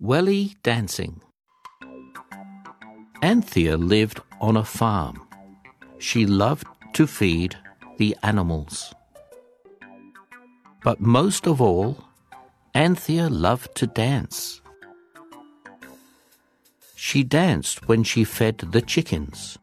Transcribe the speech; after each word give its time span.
Welly 0.00 0.54
dancing. 0.62 1.20
Anthea 3.20 3.76
lived 3.76 4.20
on 4.40 4.56
a 4.56 4.62
farm. 4.62 5.26
She 5.98 6.24
loved 6.24 6.68
to 6.92 7.04
feed 7.04 7.56
the 7.96 8.16
animals. 8.22 8.94
But 10.84 11.00
most 11.00 11.48
of 11.48 11.60
all, 11.60 12.04
Anthea 12.76 13.28
loved 13.28 13.74
to 13.74 13.88
dance. 13.88 14.62
She 16.94 17.24
danced 17.24 17.88
when 17.88 18.04
she 18.04 18.22
fed 18.22 18.58
the 18.58 18.82
chickens. 18.82 19.58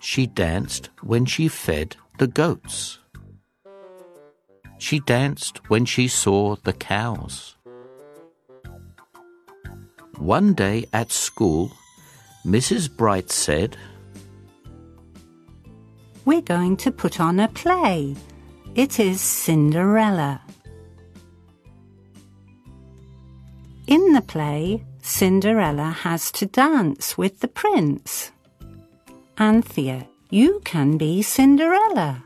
She 0.00 0.26
danced 0.26 0.88
when 1.02 1.26
she 1.26 1.48
fed 1.48 1.96
the 2.18 2.28
goats. 2.28 2.98
She 4.78 5.00
danced 5.00 5.60
when 5.68 5.84
she 5.84 6.08
saw 6.08 6.56
the 6.56 6.72
cows. 6.72 7.56
One 10.20 10.52
day 10.52 10.84
at 10.92 11.10
school, 11.10 11.72
Mrs. 12.44 12.94
Bright 12.94 13.30
said, 13.30 13.78
We're 16.26 16.42
going 16.42 16.76
to 16.76 16.92
put 16.92 17.18
on 17.20 17.40
a 17.40 17.48
play. 17.48 18.14
It 18.74 19.00
is 19.00 19.22
Cinderella. 19.22 20.42
In 23.86 24.12
the 24.12 24.20
play, 24.20 24.84
Cinderella 25.00 25.90
has 25.90 26.30
to 26.32 26.44
dance 26.44 27.16
with 27.16 27.40
the 27.40 27.48
prince. 27.48 28.30
Anthea, 29.38 30.06
you 30.28 30.60
can 30.66 30.98
be 30.98 31.22
Cinderella. 31.22 32.22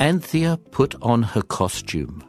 Anthea 0.00 0.58
put 0.72 0.96
on 1.00 1.22
her 1.22 1.42
costume. 1.42 2.24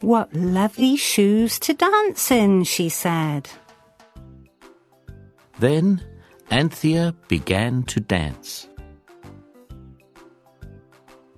What 0.00 0.34
lovely 0.34 0.96
shoes 0.96 1.58
to 1.60 1.74
dance 1.74 2.30
in, 2.30 2.64
she 2.64 2.88
said. 2.88 3.50
Then 5.58 6.02
Anthea 6.50 7.14
began 7.28 7.82
to 7.84 8.00
dance. 8.00 8.66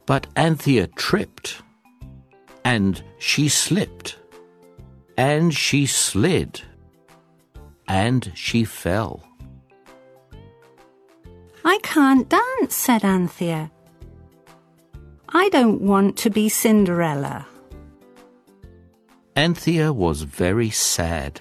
But 0.07 0.29
Anthea 0.37 0.87
tripped, 0.87 1.63
and 2.65 3.03
she 3.19 3.49
slipped, 3.49 4.17
and 5.17 5.53
she 5.53 5.87
slid, 5.87 6.63
and 7.89 8.31
she 8.35 8.65
fell. 8.65 9.25
I 11.65 11.79
can't 11.83 12.29
dance, 12.29 12.75
said 12.75 13.05
Anthea. 13.05 13.71
I 15.29 15.49
don't 15.49 15.81
want 15.81 16.17
to 16.19 16.31
be 16.31 16.49
Cinderella. 16.49 17.47
Anthea 19.35 19.95
was 19.95 20.23
very 20.23 20.69
sad. 20.69 21.41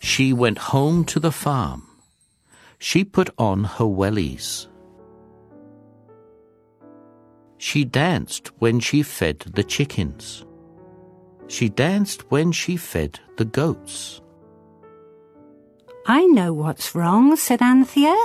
She 0.00 0.32
went 0.32 0.58
home 0.58 1.04
to 1.04 1.20
the 1.20 1.30
farm. 1.30 1.86
She 2.80 3.04
put 3.04 3.30
on 3.38 3.62
her 3.62 3.84
wellies. 3.84 4.66
She 7.58 7.84
danced 7.84 8.48
when 8.58 8.80
she 8.80 9.02
fed 9.04 9.38
the 9.54 9.62
chickens. 9.62 10.44
She 11.46 11.68
danced 11.68 12.28
when 12.30 12.50
she 12.50 12.76
fed 12.76 13.20
the 13.36 13.44
goats. 13.44 14.20
I 16.06 16.26
know 16.26 16.52
what's 16.52 16.94
wrong, 16.94 17.36
said 17.36 17.62
Anthea. 17.62 18.16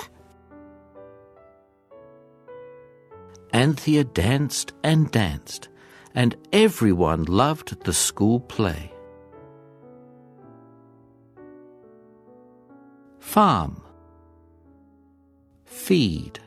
Anthea 3.54 4.06
danced 4.06 4.74
and 4.84 5.12
danced 5.12 5.70
and 6.16 6.36
everyone 6.54 7.26
loved 7.26 7.84
the 7.84 7.94
school 7.94 8.40
play. 8.40 8.92
Farm. 13.20 13.82
Feed. 15.66 16.40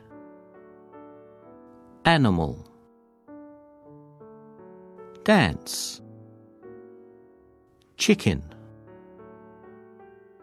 Animal. 2.03 2.65
Dance. 5.23 6.01
Chicken. 7.97 8.41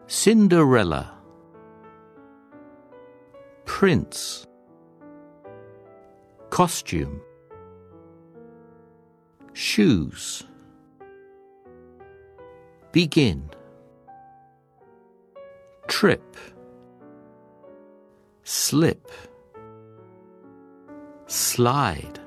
Cinderella. 0.07 1.13
Prince. 3.65 4.45
Costume 6.49 7.19
shoes. 9.57 10.43
Begin. 12.91 13.49
Trip. 15.87 16.37
Slip. 18.43 19.11
Slide. 21.25 22.19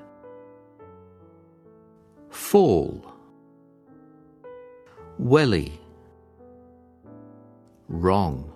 Fall. 2.31 3.15
Welly. 5.19 5.81
Wrong. 7.89 8.53